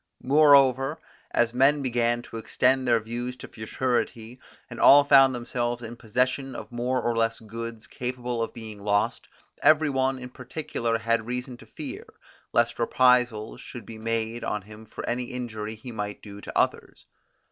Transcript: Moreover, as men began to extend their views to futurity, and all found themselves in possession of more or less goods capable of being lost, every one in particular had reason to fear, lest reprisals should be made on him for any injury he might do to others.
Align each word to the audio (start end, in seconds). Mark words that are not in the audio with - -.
Moreover, 0.23 0.99
as 1.29 1.53
men 1.53 1.83
began 1.83 2.23
to 2.23 2.37
extend 2.37 2.87
their 2.87 2.99
views 2.99 3.35
to 3.35 3.47
futurity, 3.47 4.39
and 4.67 4.79
all 4.79 5.03
found 5.03 5.35
themselves 5.35 5.83
in 5.83 5.95
possession 5.95 6.55
of 6.55 6.71
more 6.71 6.99
or 6.99 7.15
less 7.15 7.39
goods 7.39 7.85
capable 7.85 8.41
of 8.41 8.51
being 8.51 8.79
lost, 8.81 9.27
every 9.61 9.91
one 9.91 10.17
in 10.17 10.29
particular 10.31 10.97
had 10.97 11.27
reason 11.27 11.55
to 11.57 11.67
fear, 11.67 12.07
lest 12.51 12.79
reprisals 12.79 13.61
should 13.61 13.85
be 13.85 13.99
made 13.99 14.43
on 14.43 14.63
him 14.63 14.87
for 14.87 15.07
any 15.07 15.25
injury 15.25 15.75
he 15.75 15.91
might 15.91 16.23
do 16.23 16.41
to 16.41 16.57
others. 16.57 17.05